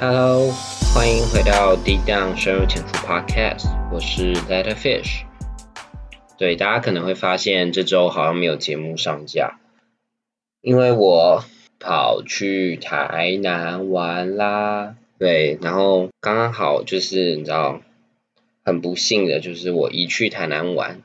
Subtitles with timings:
[0.00, 0.50] Hello，
[0.92, 5.22] 欢迎回到低档深入浅出 Podcast，我是 Letter Fish。
[6.36, 9.60] 对，大家可能会发现这周好像没有节目上架，
[10.60, 11.44] 因为我
[11.78, 14.96] 跑去台南玩啦。
[15.16, 17.80] 对，然后刚刚好就是你知道，
[18.64, 21.02] 很不幸的就是我一去台南玩，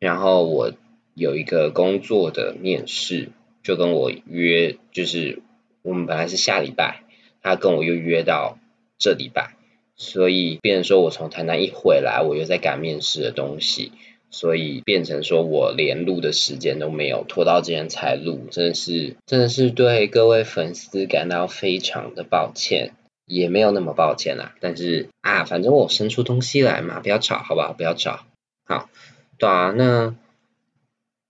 [0.00, 0.72] 然后我
[1.14, 3.28] 有一个工作的面试，
[3.62, 5.42] 就跟我约，就是
[5.82, 7.01] 我们本来是下礼拜。
[7.42, 8.56] 他跟我又约到
[8.98, 9.56] 这礼拜，
[9.96, 13.90] 所以变成说我从台南一回来，我又在赶面试的东西，
[14.30, 22.92] 所以变成说我连录的时间都没有，拖到今天才录，真的是真的是对各位粉丝感到非常的抱歉，
[23.26, 27.72] 也没有那么抱歉啦，但是啊，反正我生出东西来嘛，不要吵，好不好？
[27.72, 28.24] 不要吵，
[28.64, 28.88] 好，
[29.36, 30.14] 对啊，那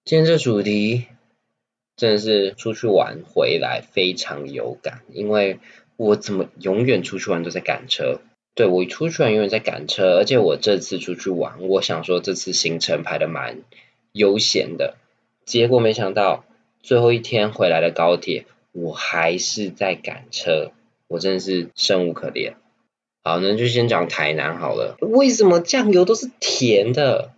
[0.04, 1.06] 今天这主题
[1.96, 5.58] 真的是出去玩回来非常有感，因为。
[6.02, 8.20] 我怎么永远出去玩都在赶车？
[8.54, 13.62] 对我一出去玩永远在赶车，而且我这次出去玩，我想说这次行程排的蛮
[14.12, 14.96] 悠闲的，
[15.44, 16.44] 结果没想到
[16.82, 20.72] 最后一天回来的高铁，我还是在赶车，
[21.06, 22.56] 我真的是生无可恋。
[23.22, 24.96] 好，那就先讲台南好了。
[25.00, 27.30] 为什么酱油都是甜的？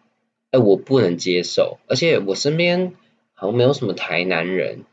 [0.50, 2.94] 哎，我不能接受，而且我身边
[3.34, 4.84] 好像没有什么台南人。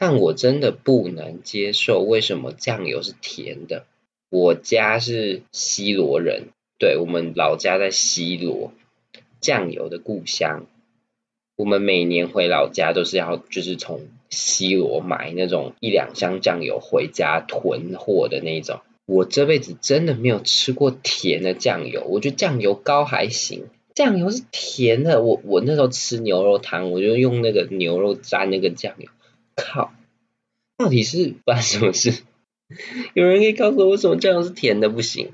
[0.00, 3.84] 但我真的不能接受，为什么酱油是甜的？
[4.30, 6.44] 我家是西罗人，
[6.78, 8.72] 对我们老家在西罗，
[9.42, 10.64] 酱油的故乡。
[11.54, 18.80] 我们每年回老家都是要，就是从西罗买那种一两箱酱油回家囤货的那种。
[19.04, 25.22] 我这辈子真的没有吃过甜的酱油，我觉得酱油膏还行，酱油是甜的。
[25.22, 29.10] 我我那时候吃牛肉汤，我就用那个牛肉蘸那个酱油。
[29.60, 29.92] 靠！
[30.76, 32.22] 到底是发生什么事？
[33.14, 35.32] 有人可以告诉我，为什么酱油是甜的不行？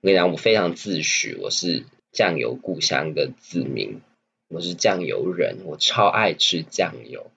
[0.00, 4.00] 我跟你讲，我非常自诩，我是酱油故乡的子民，
[4.48, 7.30] 我是酱油人，我超爱吃酱油。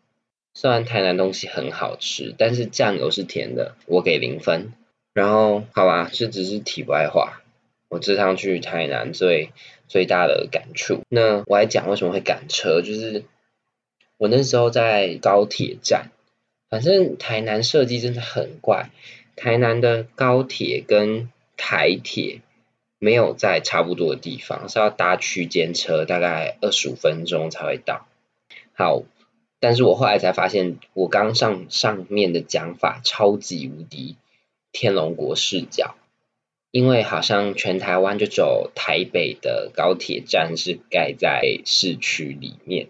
[0.54, 4.74] 虽然台南东西很好吃，但是酱油是甜的，我给零分。
[5.14, 7.42] 然后，好吧，这只是题外话。
[7.88, 9.52] 我这趟去台南最
[9.88, 13.24] 最大的感触，那我还讲为什么会赶车，就是
[14.18, 16.10] 我那时候在高铁站。
[16.70, 18.90] 反正台南设计真的很怪，
[19.36, 22.42] 台南的高铁跟台铁
[23.00, 28.08] 没有在差不多的地方，是要搭区间车，大概二十五分钟才会到。
[28.74, 29.04] 好，
[29.60, 34.16] 但是我后来才发现，我刚上上面的讲法超级无敌
[34.72, 35.96] 天龙国视角，
[36.72, 42.88] 因为好像全台湾就只有台北的高铁站是盖在市区里面。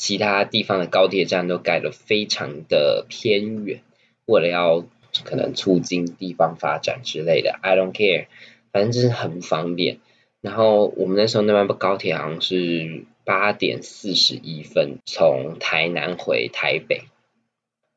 [0.00, 3.82] 其他地方的高铁站都盖的非常的偏远，
[4.24, 4.82] 为了要
[5.24, 8.28] 可能促进地方发展之类的，I don't care，
[8.72, 9.98] 反正就是很不方便。
[10.40, 17.02] 然后我们那时候那班高铁好像是八点四十一分从台南回台北，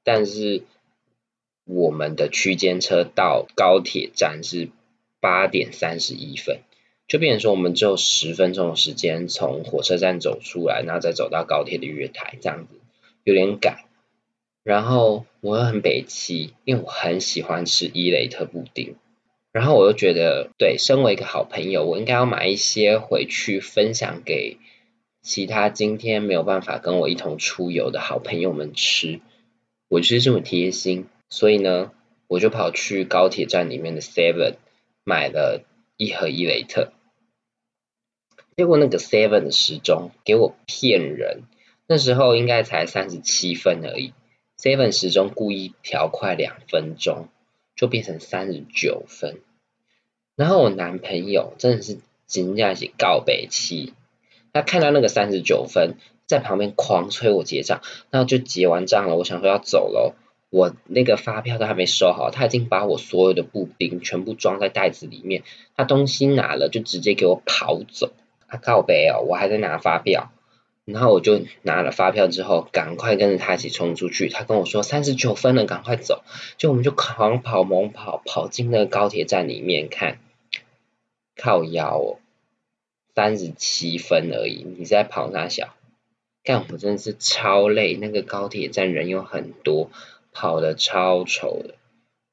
[0.03, 0.63] 但是
[1.63, 4.67] 我们的区间车到高铁站是
[5.21, 6.59] 八点三十一分。
[7.07, 12.79] 就变成说，我们只有十分钟的时间从火车站走出来，然后再走到高铁的月台，这样子
[13.23, 13.83] 有点赶。
[14.63, 18.95] 然后我又很北气，因为我很喜欢吃伊雷特布丁。
[19.51, 24.57] 然后我又觉得，对，身为一个好朋友，我应该要买一些回去分享给
[25.21, 29.19] 其他今天没有办法跟我一同出游的好朋友们吃。
[29.89, 31.91] 我就是这么贴心，所以呢，
[32.27, 34.55] 我就跑去高铁站里面的 Seven
[35.03, 35.63] 买了。
[35.97, 36.91] 一盒伊雷特，
[38.57, 41.43] 结果那个 Seven 的时钟给我骗人，
[41.87, 44.13] 那时候应该才三十七分而已
[44.57, 47.29] ，Seven 时钟故意调快两分钟，
[47.75, 49.41] 就变成三十九分。
[50.35, 53.93] 然后我男朋友真的是惊讶起告白气，
[54.51, 60.15] 他看到那个三十九分，在旁边狂催我结账，然后就结完账了，我想说要走了。
[60.53, 65.41] 我那个发票都还没收好，他已经把我所有的布丁全部装在袋子里面，
[65.75, 68.13] 他东西拿了就直接给我跑走。
[68.47, 70.31] 他告白哦，我还在拿发票，
[70.85, 74.29] 然后我就拿了发票之后，赶快跟着他一起冲出去。
[74.29, 76.23] 他跟我说三十九分了，赶快走。
[76.57, 80.19] 就我们就狂跑猛跑，跑进那个高铁站里面看，
[81.35, 82.19] 靠腰哦，
[83.15, 85.73] 三十七分而已，你在跑那小？
[86.43, 89.89] 干我真的是超累，那个高铁站人又很多。
[90.33, 91.75] 跑的超丑的，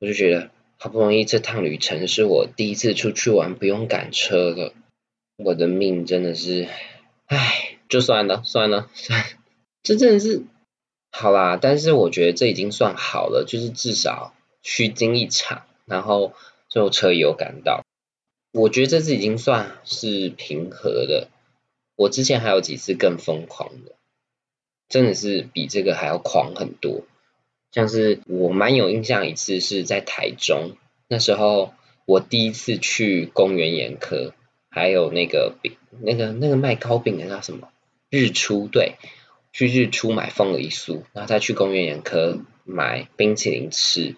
[0.00, 4.72] 我就觉得好不容易这趟旅程是我第一次出去玩，不用赶车的，
[5.36, 6.68] 我的命真的是，
[7.26, 9.24] 唉，就算了算了算，
[9.84, 10.42] 这真的是
[11.12, 16.32] 好啦，但是我觉得这已经算好了，就是至少虚惊一场，然后
[16.68, 17.82] 最后车也有赶到。
[18.52, 21.28] 我觉得这次已经算是平和的。
[21.94, 23.92] 我之前还有几次更疯狂的，
[24.88, 27.02] 真的是比这个还要狂很多。
[27.72, 30.76] 像是我蛮有印象一次是在台中，
[31.08, 31.72] 那时候
[32.04, 34.34] 我第一次去公园眼科，
[34.70, 37.68] 还有那个饼，那个那个卖糕饼的叫什么？
[38.10, 38.94] 日出对，
[39.52, 44.16] 去日出买凤梨酥，然后再去公园眼科买冰淇淋吃。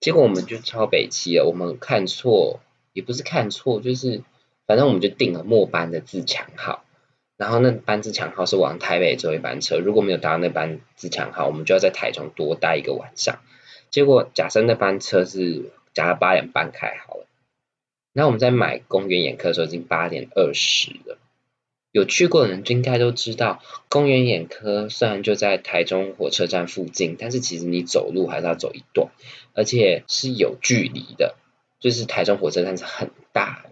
[0.00, 2.60] 结果我们就超北齐了，我们看错，
[2.94, 4.22] 也不是看错，就是
[4.66, 6.82] 反正我们就订了末班的自强号，
[7.40, 13.38] 然后那班自强号是往台北走一班车，如果没有搭那班自强号，我们就要在台中多待一个晚上。
[13.88, 17.26] 结果假设那班车是假设八点半开好了，
[18.12, 21.16] 那我们在买公园眼科的时候已经八点二十了。
[21.92, 29.08] 有去过的人就应该都知道，公园眼科虽然就在台中火车站附近，但是其实你走路还是要走一段，
[29.54, 31.36] 而且是有距离的。
[31.78, 33.64] 就是台中火车站是很大，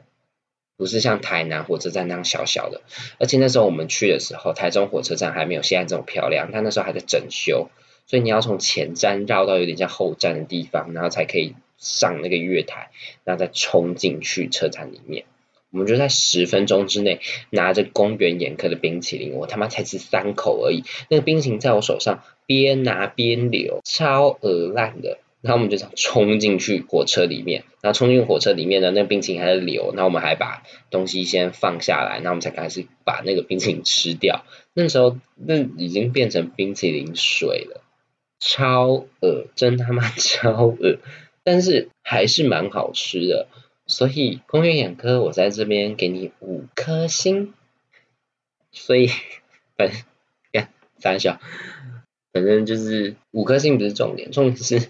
[0.78, 2.80] 不是像台南火车站那样小小的。
[3.18, 7.68] 而且那时候我们去的时候，台中火车站还没有现在这种漂亮，它那时候还在整修，
[8.06, 12.88] 所以你要从前站绕到有点像后站的地方，然后才可以上那个月台，
[13.24, 15.26] 然后再冲进去车站里面。
[15.70, 17.20] 我们就在十分钟之内
[17.50, 25.18] 拿着公园眼科的冰淇淋，我他妈才吃三口而已，那个冰淇淋在我手上边拿边流，超恶烂的。
[25.48, 34.44] 然后我们就想冲进去火车里面，然后冲进火车里面呢，那冰淇淋还在流，然后我们还把东西先放下来，然后我们才开始把那个冰淇淋吃掉。
[34.74, 37.80] 那时候那已经变成冰淇淋水了，
[38.38, 40.98] 超恶，真他妈超恶，
[41.44, 43.48] 但是还是蛮好吃的。
[43.86, 47.54] 所以公园眼科，我在这边给你五颗星。
[48.70, 49.08] 所以，
[49.78, 49.90] 反
[50.52, 50.68] 看
[50.98, 51.40] 三小，
[52.40, 54.80] 反正就是五颗星不是重点，重点是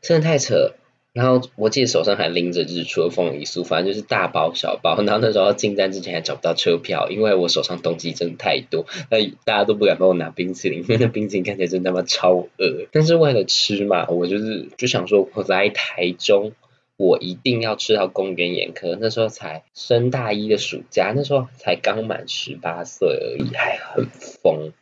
[0.00, 0.72] 真的太扯。
[1.12, 4.96] 然后我记得手上还拎着日出的凤梨酥，反正就是大包小包。
[5.02, 12.86] 然后那时候进站之前还找不到车票，因为我手上东西真的太多，那大家都不敢帮我拿冰淇淋，因为那冰淇淋看起来真他妈超饿。
[12.92, 16.52] 但是为了吃嘛，我就是就想说我来台中。
[16.98, 24.72] 我一定要吃到公园眼科，那时候才升大一的暑假，那时候才刚满十八岁而已，还很疯。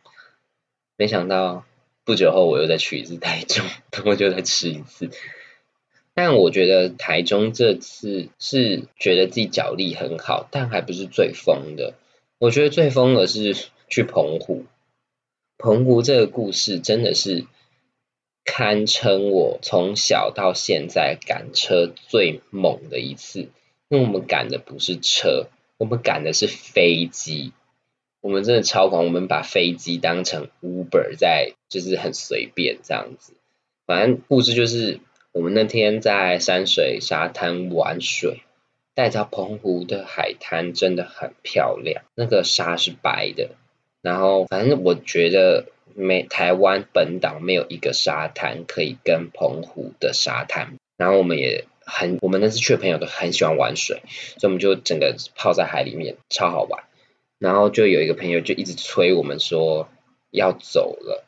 [0.95, 1.65] 没想到
[2.05, 3.65] 不久后我又再去一次台中，
[4.05, 5.09] 我就再吃一次。
[6.13, 11.95] 但我觉得台中这次是觉得自己脚力很好，但还不是最疯的。
[12.37, 13.53] 我觉得最疯的是
[13.89, 14.63] 去澎湖，
[15.57, 17.45] 澎湖这个故事真的是。
[18.47, 23.49] 堪称我从小到现在赶车最猛的一次，
[23.89, 25.47] 因为我们赶的不是车，
[25.79, 27.53] 我们赶的是飞机。
[28.21, 33.33] 我们真的超狂，我们把飞机当成 Uber 在，就是很随便这样子。
[33.85, 34.99] 反正故事就是，
[35.31, 38.41] 我们那天在山水沙滩玩水，
[38.93, 43.51] 带到澎湖的海滩真的很漂亮，那个沙是白的。
[44.01, 45.65] 然后反正我觉得。
[45.97, 54.01] 没台湾本岛没有一个沙滩可以跟澎湖的沙滩，然后我们也很，我们那次去的朋友都很喜欢玩水，
[54.37, 56.83] 所以我们就整个泡在海里面，超好玩。
[57.39, 59.87] 然后就有一个朋友就一直催我们说
[60.31, 61.23] 要走了，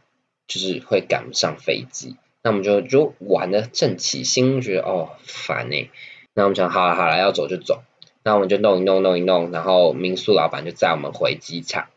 [0.48, 2.16] 就是会赶不上飞机。
[2.44, 5.90] 那我们就就玩的正起心，觉得哦烦呢。
[6.34, 7.82] 那我们想好了好了，要走就走。
[8.24, 11.88] 那我们就弄一弄弄一弄，然后民宿老板就载我们回机场。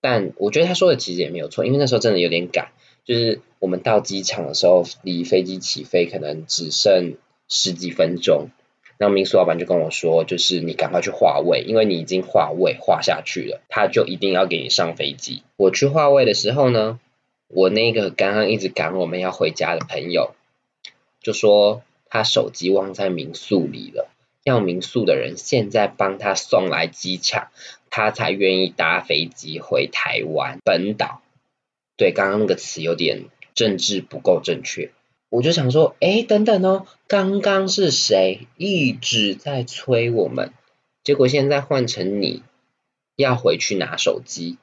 [0.00, 2.68] 但我觉得他说的其实也没有错，因为那时候真的有点赶，
[3.04, 7.16] 就是我们到机场的时候，离飞机起飞可能只剩
[7.48, 8.48] 十几分钟。
[8.98, 15.42] 那民宿老板就跟我说，就是你赶快去划位，因为你已经划位划下去了，他就一定要给你上飞机。
[15.56, 17.00] 我去划位的时候呢，
[17.48, 20.34] 我那个刚刚一直赶我们要回家的朋友，
[21.20, 24.08] 就说他手机忘在民宿里了。
[24.44, 27.48] 要民宿的人现在帮他送来机场，
[27.90, 31.20] 他才愿意搭飞机回台湾本岛。
[31.96, 33.24] 对，刚刚那个词有点
[33.54, 34.90] 政治不够正确。
[35.28, 40.52] 我就想说，哎，等等哦，刚刚是谁一直在催我们？
[41.04, 42.42] 结果现在换成你
[43.16, 44.56] 要回去拿手机？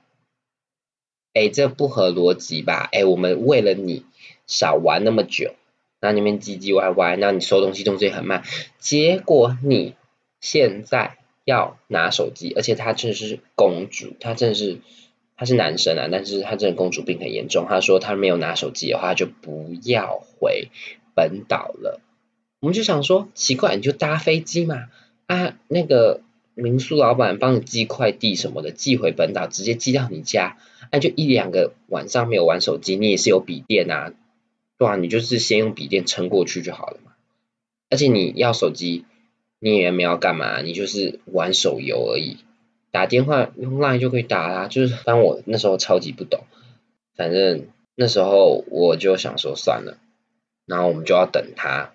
[1.35, 2.89] 哎，这不合逻辑吧？
[2.91, 4.03] 哎，我们为了你
[4.47, 5.53] 少玩那么久。
[6.01, 8.43] 那那边唧唧歪歪，那你收东西动作也很慢，
[8.77, 9.95] 结果你
[10.39, 14.81] 现在要拿手机，而且他真的是公主，他真的是
[15.35, 17.65] 他是男生啊，但是他真的公主病很严重。
[17.67, 20.69] 他说他没有拿手机的话，就不要回
[21.15, 22.01] 本岛了。
[22.59, 24.89] 我们就想说奇怪，你就搭飞机嘛
[25.25, 26.21] 啊，那个
[26.55, 30.57] 民宿老板帮你寄快递什么的，寄回本岛，直接寄到你家，
[30.91, 34.13] 那就一两个晚上没有玩手机，你也是有笔电啊。
[34.77, 37.11] 对啊，你就是先用笔电撑过去就好了嘛。
[37.89, 39.05] 而且你要手机，
[39.59, 42.37] 你也没有干嘛，你就是玩手游而已。
[42.91, 46.45] 打电话用 line 就可以打啦，就是当我那时候超级不懂，
[47.15, 49.97] 反正那时候我就想说算了，
[50.65, 51.93] 然后我们就要等他，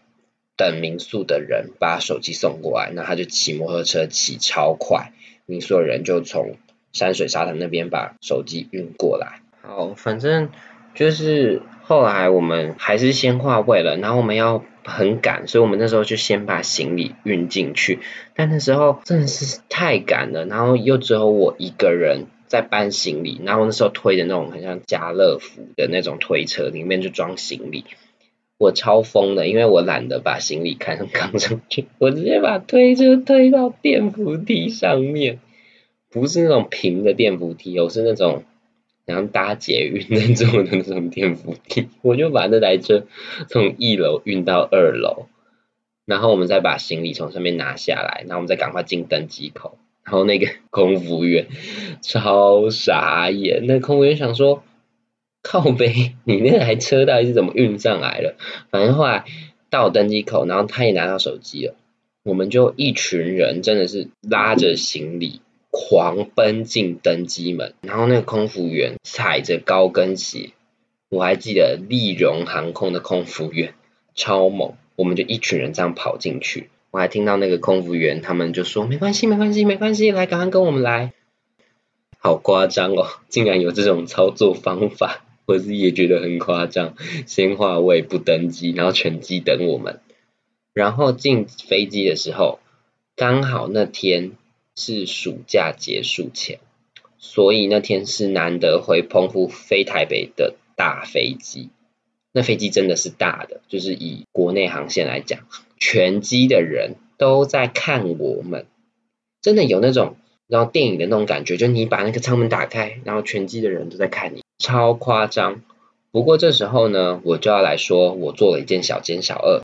[0.68, 5.12] 等民宿的人把手机送过来，那他就骑摩托车骑超快，
[5.46, 6.56] 民宿的人就从
[6.92, 9.40] 山水沙滩那边把手机运过来。
[9.62, 10.50] 好，反正
[10.94, 14.62] 就是后来我们还是先划位了，然后我们要。
[14.82, 17.98] 很赶，所以我们那时候就先把行李运进去。
[18.34, 27.84] 但那时候真的是太赶了，然后又只有我一个人在搬行李，然后那时候推的那种很像家乐福的那种推车，里面就装行李。
[28.60, 35.38] 我超疯的，因为我懒得把行李 扛扛上去，我直接把推车推到电扶梯上面，
[36.10, 38.44] 不是那种平的电扶梯，哦，是那种。
[39.06, 43.06] 然后搭捷运那种的那种电扶梯，我就把那台车
[43.48, 45.26] 从一楼运到二楼，
[46.04, 51.48] 然后我们再把行李从上面拿下来，然后我们再赶快进登机口，然后那个 空服员
[52.02, 54.62] 超傻眼，那空服员想说
[55.42, 58.36] 靠背，你那台车到底是怎么运上来的？
[58.70, 59.24] 反正后来
[59.70, 61.74] 到登机口，然后他也拿到手机了，
[62.22, 65.40] 我们就一群人真的是拉着行李。
[65.72, 70.50] 狂奔进登机门，然后那个空服员踩着高跟鞋，
[71.10, 73.74] 我还记得丽荣航空的空服员
[74.16, 81.12] 超猛，我们就一群人这样跑进去，我还听到那个空服员他们就说没关系没关系没关系，来赶快跟我们来，
[82.18, 86.94] 好夸张哦，竟然有这种操作方法，我自己也觉得很夸张，
[87.26, 90.00] 先划位不登机，然后全机等我们，
[90.72, 92.58] 然后进飞机的时候
[93.14, 94.32] 刚好那天。
[94.76, 96.58] 是暑假结束前，
[97.18, 101.68] 所以那天是难得回澎湖飞台北的大飞机。
[102.32, 105.40] 那飞机真的是大的，就是以国内航线来讲，
[105.76, 108.64] 全机的人都在看我们，
[109.42, 110.16] 真的有那种
[110.46, 115.62] 然后电影的那种感觉，就你把那个舱门打开，然后全机的人都在看你，超夸张。
[116.12, 119.62] 不过这时候呢，我就要来说，我做了一件小奸小恶，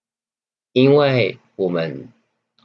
[0.73, 2.09] 因为我们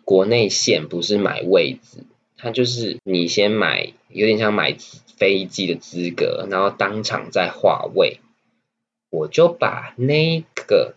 [0.03, 2.05] 国内线不是买位置。
[2.37, 4.75] 它就是你先买，有点像买
[5.17, 8.19] 飞机的资格，然后当场再划位。
[9.11, 10.95] 我就把那个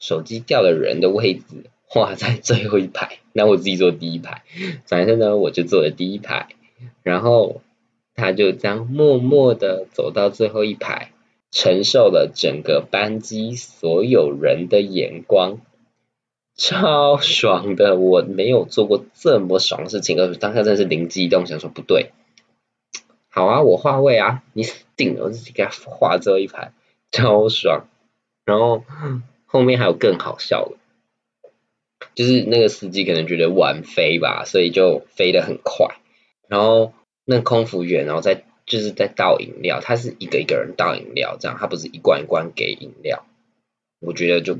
[0.00, 4.42] 手机掉的人的位置画在最后一排，那我自己坐第一排。
[4.86, 6.48] 反正呢，我就坐了第一排，
[7.02, 7.60] 然后
[8.20, 11.10] 他就这样默默的走到最后一排，
[11.50, 15.60] 承受了整个班机所有人的眼光。
[16.56, 22.10] 超爽的，我没有做过这么爽的事情，而当下真的是灵机一动，想说不对，
[23.30, 26.72] 好啊，我画位啊，你死定了，我自己给他画这一排，
[27.10, 27.86] 超爽。
[28.44, 28.84] 然后
[29.46, 30.76] 后面还有更好笑的，
[32.14, 35.96] 就是那个司机可能觉得玩飞吧，所以就飞得很快。
[36.46, 36.92] 然后
[37.30, 43.24] 那空服员然后在就是在倒饮料，他是一个一个人倒饮料，这样他不是一罐一罐给饮料，
[44.00, 44.58] 我觉得就。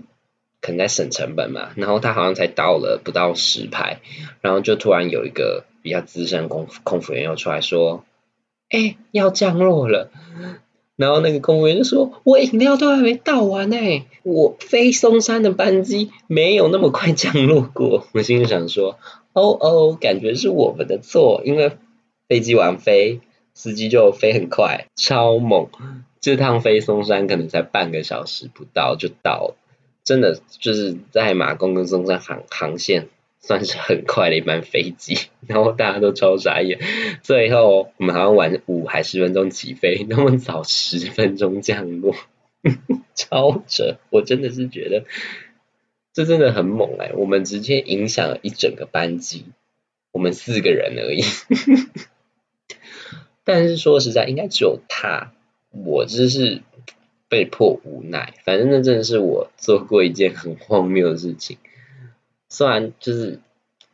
[0.62, 4.02] 可能在省成本嘛，然后他好像才倒了不到十排，
[4.42, 8.04] 然后就突然有一个比较资深空空服员又出来说
[8.68, 10.10] ：“哎，要降落了。”
[10.96, 13.78] 然后那个空服员就说：“我饮料都还没倒完呢，
[14.22, 18.98] 我飞松山的班机没有那么快降落过。”我心里想说
[19.32, 21.72] ：“哦哦，感觉是我们的错，因为
[22.30, 23.18] 飞机玩飞，
[23.54, 25.68] 司机就飞很快，超猛。
[26.20, 29.56] 这趟飞松山可能才半个小时不到就到了。”
[30.04, 33.08] 真的就是在马公跟松山航航线
[33.40, 35.16] 算是很快的一班飞机，
[35.48, 36.78] 然后大家都超傻眼。
[37.22, 42.14] 最后我们好像晚五还十分钟起飞， 那么早十分钟降落，
[43.16, 43.96] 超扯！
[44.10, 45.04] 我真的是觉得
[46.12, 49.46] 这真的很猛哎，我们直接影响了一整个班机，
[50.12, 51.22] 我们四个人而已。
[53.44, 55.32] 但是说实在，应该只有他，
[55.70, 56.62] 我只是。
[57.30, 61.58] 被迫无奈，反正那真的是我做过一件很荒谬的事情。
[62.48, 63.38] 虽然就是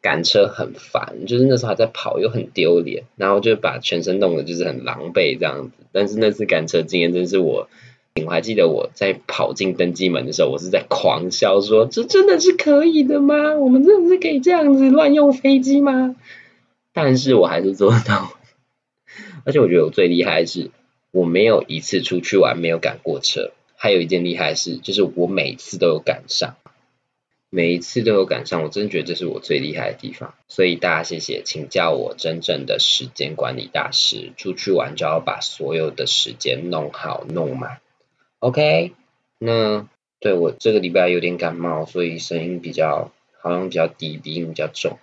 [0.00, 5.72] 赶车很烦，就是那时候还在跑又很丢脸，然后就把全身弄得就是很狼狈这样子。
[5.92, 7.68] 但是那次赶车经验真是我，
[8.24, 13.54] 我还记得我在跑进登机门的时候，我是在狂笑说：“这真的是可以的吗？
[13.56, 16.16] 我们真的是可以这样子乱用飞机吗？”
[16.94, 18.35] 但是我还是做到，
[19.46, 20.70] 而且我觉得我最厉害的是。
[21.12, 26.56] 我没有一次出去玩没有赶过车，还有一件厉害事就是我每次都有赶上，
[27.48, 30.34] 每一次都有赶上，我真觉得这是我最厉害的地方。
[30.46, 34.32] 所以大家谢谢，请叫我真正的时间管理大师。
[34.36, 37.80] 出去玩就要把所有的时间弄好弄满。
[38.40, 38.92] OK，
[39.38, 39.88] 那
[40.20, 43.10] 对我这个礼拜有点感冒，所以声音比较
[43.40, 44.98] 好像比较低，鼻音比较重。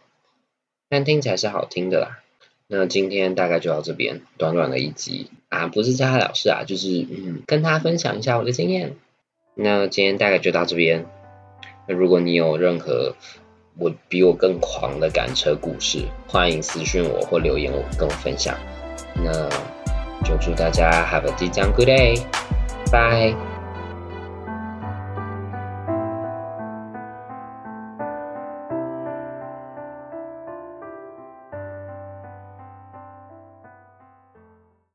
[0.90, 2.23] 但听起来是好听的啦。
[2.68, 8.96] 那今天大概就到这边，短短的一集啊，不是教他老师啊，就是嗯，跟他分享一下我的经验。
[9.56, 11.06] 那今天大概就到这边。
[11.88, 13.16] 那如果你有任何
[13.78, 18.58] 我比我更狂的赶车故事，欢迎私讯我或留言我跟我分享。
[19.16, 19.50] 那
[20.24, 23.53] 就祝大家 have a good day，bye。